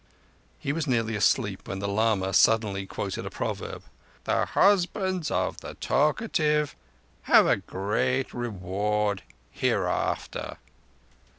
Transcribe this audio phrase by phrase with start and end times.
[0.57, 3.83] He was nearly asleep when the lama suddenly quoted a proverb:
[4.23, 6.75] "The husbands of the talkative
[7.29, 10.57] have a great reward hereafter."